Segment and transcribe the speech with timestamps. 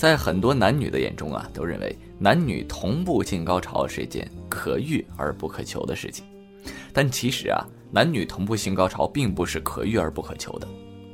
[0.00, 6.24] 在很多男女的眼中啊，都认为男女同步性高潮是一件可遇而不可求的事情。
[6.90, 10.66] 但其实啊，男女同步性高潮并不是可遇而不可求的，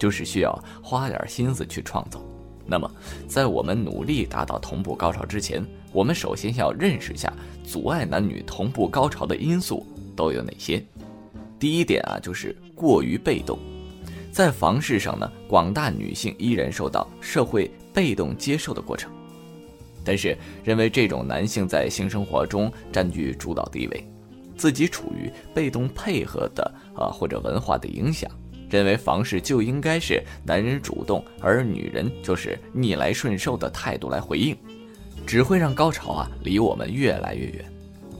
[0.00, 2.20] 就是需要花点心思去创造。
[2.66, 2.90] 那么，
[3.28, 7.32] 在我们努力达到同步高潮之前，我们首先要认识下
[7.64, 9.86] 阻碍男女同步高潮的因素
[10.16, 10.84] 都有哪些。
[11.56, 13.56] 第一点啊，就是过于被动。
[14.32, 19.10] 在房事上呢，广大女性依然受到社会被动接受的过程，
[20.04, 24.06] 但是认为这种男性在性生活中占据主导地位，
[24.56, 28.30] 自己处于被动配合的啊或者文化的影响，
[28.70, 34.56] 认为房事就应该是男人主动，而女人就是逆来顺受的态度来回应，
[35.26, 37.64] 只会让高潮啊离我们越来越远。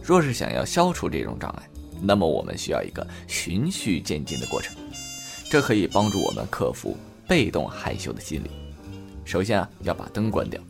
[0.03, 1.63] 若是想要消除这种障碍，
[2.03, 4.75] 那么我们需要一个循序渐进的过程。
[5.49, 6.97] 这可以帮助我们克服
[7.29, 8.51] 被动害羞的心理。
[9.25, 10.61] 首先啊，要把灯关掉，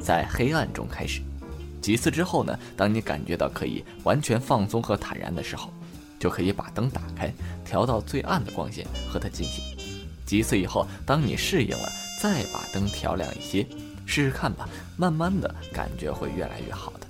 [0.00, 1.20] 在黑暗中开始。
[1.80, 5.70] 几次之后呢，当你感觉到可以完全放松和坦然的时候，
[6.18, 7.32] 就可以把灯打开，
[7.64, 9.62] 调到最暗的光线和它进行。
[10.24, 13.66] 几次以后，当你适应了，再把灯调亮一些，
[14.06, 14.68] 试试看吧。
[14.96, 17.06] 慢慢的感觉会越来越好的。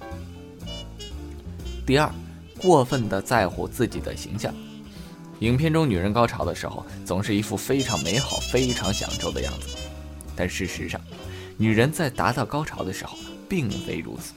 [1.87, 2.11] 第二，
[2.59, 4.53] 过分的在乎自己的形象。
[5.41, 9.74] 影片中女人高潮的时候，总是一副非常美好、非常享受的样子，
[10.37, 11.01] 但事实上，
[11.57, 13.17] 女人在达到高潮的时候
[13.49, 14.33] 并非如此。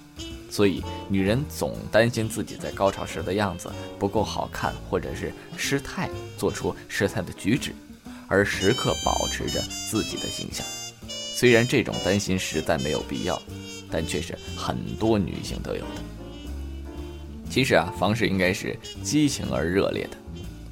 [0.49, 7.73] 所以，女人总担心自己在高潮时的样子不够好看，或者是失态，做出失态的举止，
[8.27, 10.65] 而时刻保持着自己的形象。
[11.07, 13.39] 虽然这种担心实在没有必要，
[13.91, 16.01] 但却是很多女性都有的。
[17.49, 20.17] 其实啊，方式应该是激情而热烈的。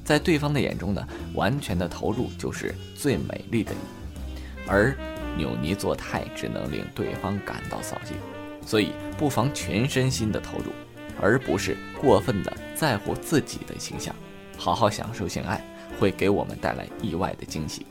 [0.04, 4.96] 在对方的眼中呢，完全的投入就是最美丽的你，而
[5.36, 8.16] 扭捏作态只能令对方感到扫兴，
[8.64, 10.72] 所以不妨全身心的投入，
[11.20, 14.14] 而不是过分的在乎自己的形象，
[14.56, 15.62] 好好享受性爱，
[15.98, 17.86] 会给我们带来意外的惊喜。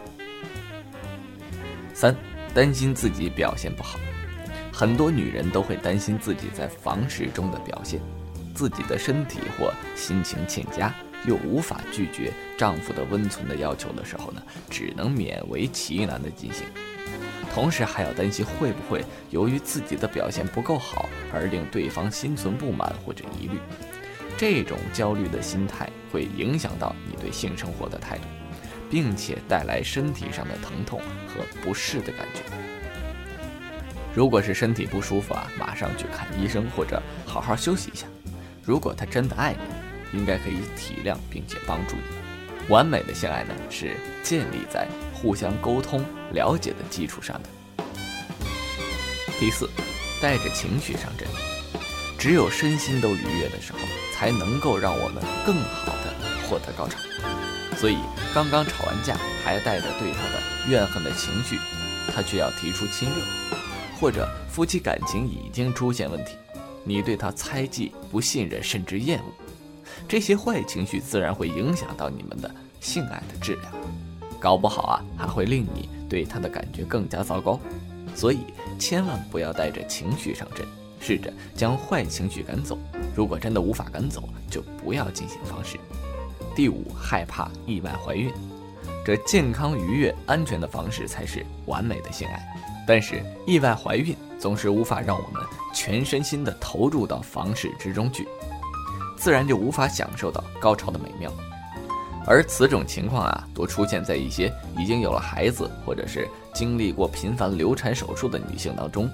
[1.93, 2.15] 三，
[2.53, 3.99] 担心自己表现不好，
[4.73, 8.01] 很多女人都会担心自己在房事中的表现，
[8.53, 10.93] 自己的身体或心情欠佳。
[11.27, 16.67] 又无法拒绝丈夫的温存的要求的时候呢，只能勉为其难的进行，
[17.55, 23.57] 同时还要担心会不会由于自己的表现不够好而令对方心存不满或者疑虑，
[24.37, 28.23] 这种焦虑的心态会影响到你对性生活的态度，
[28.91, 32.41] 并且带来身体上的疼痛和不适的感觉。
[34.13, 38.05] 如果是身体不舒服啊，马上去看医生或者好好休息一下。
[38.63, 39.85] 如果他真的爱你。
[40.13, 42.24] 应该可以体谅并且帮助你。
[42.69, 46.03] 完美的性爱呢，是建立在互相沟通、
[46.33, 47.49] 了解的基础上的。
[49.39, 49.69] 第四，
[50.21, 51.27] 带着情绪上阵。
[52.17, 53.79] 只有身心都愉悦的时候，
[54.13, 56.13] 才能够让我们更好的
[56.47, 56.97] 获得高潮。
[57.77, 57.97] 所以，
[58.33, 61.59] 刚刚吵完架，还带着对他的怨恨的情绪，
[62.15, 63.15] 他却要提出亲热，
[63.99, 66.35] 或者夫妻感情已经出现问题，
[66.83, 69.25] 你对他猜忌、不信任，甚至厌恶。
[70.07, 72.49] 这些坏情绪自然会影响到你们的
[72.79, 73.73] 性爱的质量，
[74.39, 77.59] 搞不好啊，还会令你对他的感觉更加糟糕。
[78.15, 78.39] 所以
[78.79, 80.65] 千万不要带着情绪上阵，
[81.01, 82.77] 试着将坏情绪赶走。
[83.15, 85.77] 如果真的无法赶走，就不要进行方式。
[86.55, 88.31] 第五，害怕意外怀孕，
[89.03, 92.45] 这健康、愉悦、安全的方式才是完美的性爱。
[92.87, 95.41] 但是意外怀孕总是无法让我们
[95.73, 98.27] 全身心的投入到房事之中去。
[99.25, 101.33] 自然就无法享受到高潮的美妙，
[102.27, 109.09] 而此种情况啊，多出现在一些已经有了孩子或者是经历过频繁流产手术的女性当中。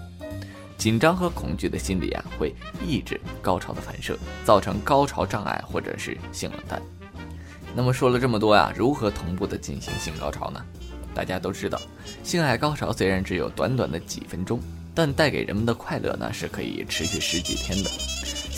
[0.78, 2.54] 紧张和恐惧的心理啊，会
[2.86, 6.82] 抑制高潮的反射，造成高潮障碍或者是性冷淡。
[7.74, 10.62] 那么说了这么多呀，如何同步的进行性高潮呢？
[11.16, 11.80] 大家都知道，
[12.22, 14.60] 性爱高潮虽然只有短短的几分钟，
[14.94, 17.90] 但带给人们的快乐呢，是可以持续十几天的。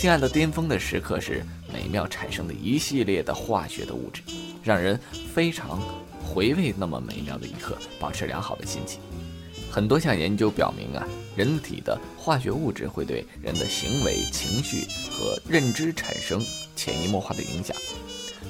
[0.04, 4.22] 性爱的巅峰的时刻是美妙产生的一系列的化学的物质，
[4.62, 5.00] 让人
[5.34, 5.82] 非常
[6.22, 9.00] 回味那么美妙的一刻，保持良好的心情。
[9.72, 11.08] 很多项研究表明啊，
[11.38, 16.46] 人体的化学物质会对人的行为、情绪和认知产生
[16.76, 17.74] 潜移默化的影响。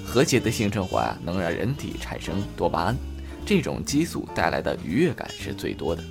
[0.03, 2.97] 和谐的性生活啊，能让人体产生多巴胺，
[3.45, 6.03] 这种激素带来的愉悦感是最多的，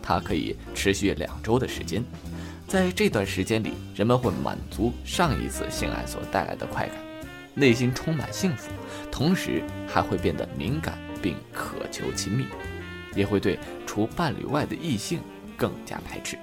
[0.00, 2.00] 它可以持续两周的时间。
[2.66, 6.96] 在这段时间里，人们会满足上一次性爱所带来的快感，
[7.54, 8.70] 内心充满幸福，
[9.12, 12.46] 同时还会变得敏感并渴求亲密，
[13.14, 15.20] 也会对除伴侣外的异性
[15.56, 16.36] 更加排斥。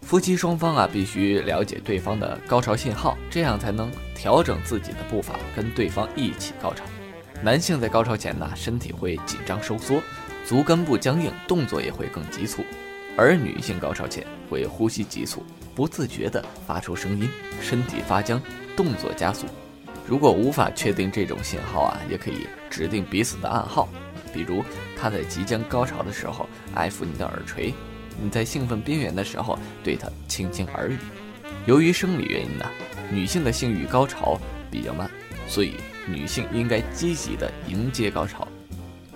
[0.00, 6.84] 夫妻双方啊，必须了解对方的高潮信号，这样才能调整自己的步伐，跟对方一起高潮。
[7.42, 10.02] 男性在高潮前呢，身体会紧张收缩，
[10.46, 12.62] 足根部僵硬，动作也会更急促；
[13.16, 15.44] 而女性高潮前会呼吸急促，
[15.74, 17.28] 不自觉地发出声音，
[17.60, 18.40] 身体发僵，
[18.76, 19.46] 动作加速。
[20.06, 23.88] 如果无法确定这种信号啊，也可以指定彼此的暗号，
[24.32, 24.64] 比如
[24.98, 27.72] 他在即将高潮的时候爱抚你的耳垂。
[28.22, 30.96] 你在兴奋边缘的时候，对她轻轻耳语。
[31.64, 32.66] 由于生理原因呢，
[33.10, 34.38] 女性的性欲高潮
[34.70, 35.10] 比较慢，
[35.48, 35.76] 所以
[36.06, 38.46] 女性应该积极地迎接高潮。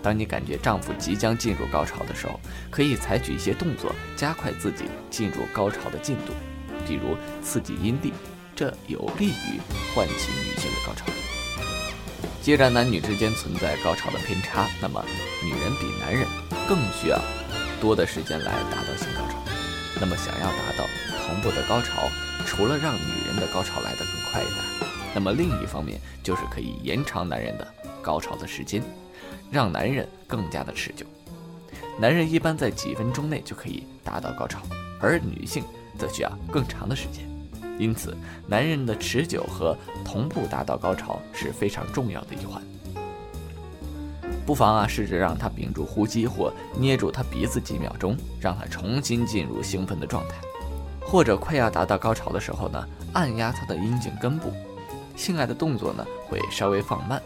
[0.07, 2.39] 当你感觉丈夫即将进入高潮的时候，
[2.71, 6.33] 可以采取一些动作，加快自己进入高潮的进度，
[6.87, 8.13] 比如刺激阴蒂，
[8.55, 9.61] 这有利于
[9.93, 11.07] 唤起女性的高潮。
[12.41, 15.05] 既然男女之间存在高潮的偏差，那么
[15.43, 16.25] 女人比男人
[16.69, 17.21] 更需要。
[17.81, 19.43] 多的时间来达到性高潮，
[20.01, 20.85] 那么想要达到
[21.27, 22.09] 同步的高潮，
[22.47, 27.75] 除了让女人的高潮来得更快一点，那么另一方面就是可以延长男人的
[28.07, 28.81] 高潮的时间，
[29.51, 31.05] 让男人更加的持久。
[31.99, 34.61] 男人一般在几分钟内就可以达到高潮，
[35.01, 35.65] 而女性
[35.99, 37.29] 则需要更长的时间。
[37.81, 38.17] 因此，
[38.47, 42.63] 男人的持久和同步达到高潮是非常重要的一环。
[44.47, 50.37] 不妨啊，试着让他屏住呼吸，或捏住他鼻子几秒钟，让他重新进入兴奋的状态。
[51.01, 54.53] 或者快要达到高潮的时候呢，按压他的阴茎根部，
[55.17, 57.21] 性爱的动作呢会稍微放慢，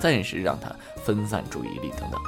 [0.00, 0.74] 暂时让他
[1.04, 2.20] 分散注意力等等。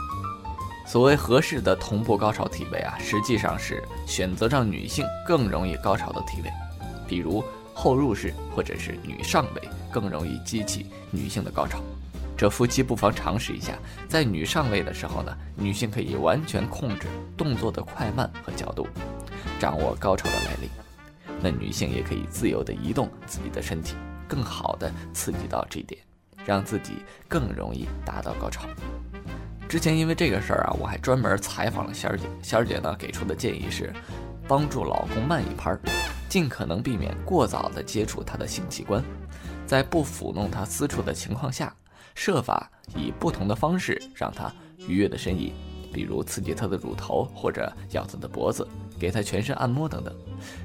[0.86, 6.50] 所谓合适的同步高潮体位啊，实际上是选择让女性更容易高潮的体位，
[7.06, 11.78] 比如后入式或者是女上位，更容易激起女性的高潮。
[12.36, 13.74] 这夫妻不妨尝试一下，
[14.08, 17.06] 在女上位的时候呢，女性可以完全控制
[17.36, 18.88] 动作的快慢和角度，
[19.60, 20.68] 掌握高潮的来临。
[21.42, 23.94] 那女性也可以自由地移动自己的身体，
[24.26, 26.00] 更好地刺激到这一点，
[26.44, 26.94] 让自己
[27.28, 28.66] 更容易达到高潮。
[29.68, 32.24] 之前因为这个事儿啊，我还专门采访了仙儿姐。
[32.42, 33.92] 仙儿姐呢给出的建议是，
[34.48, 35.78] 帮助老公慢一拍，
[36.28, 39.00] 尽可能避免过早地接触他的性器官，
[39.66, 41.72] 在不抚弄他私处的情况下。
[42.16, 45.52] 设法以不同的方式让他愉悦的呻吟，
[45.92, 48.66] 比如刺激他的乳头或者咬他的脖子，
[48.98, 50.12] 给他全身按摩等等。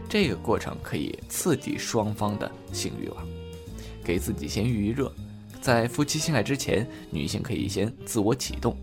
[0.09, 3.23] 这个过程可以刺激双方的性欲望，
[4.03, 5.13] 给自己先预预热。
[5.65, 8.77] 在夫妻性爱之前，女性可以先自我启动。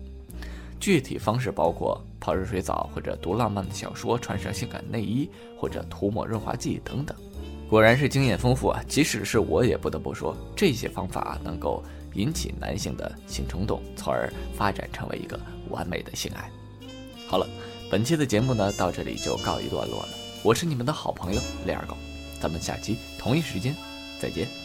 [0.81, 7.15] 具体方式包括泡热水澡，或者读浪漫的小说，穿上性感内衣，或者涂抹润滑剂等等。
[7.69, 8.83] 果然是经验丰富啊！
[8.85, 11.81] 即使是我也不得不说，这些方法能够。
[12.15, 15.39] 引起男性的性冲动，从而发展成为一个
[15.69, 16.47] 完美的性爱。
[17.27, 17.47] 好了，
[17.89, 20.09] 本期的节目呢到这里就告一段落了。
[20.43, 21.97] 我是你们的好朋友李二狗，
[22.39, 23.75] 咱们下期同一时间
[24.19, 24.62] 再见。